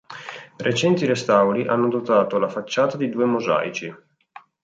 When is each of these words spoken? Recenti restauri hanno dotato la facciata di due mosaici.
Recenti 0.57 1.05
restauri 1.05 1.67
hanno 1.67 1.87
dotato 1.87 2.39
la 2.39 2.49
facciata 2.49 2.97
di 2.97 3.07
due 3.11 3.25
mosaici. 3.25 3.95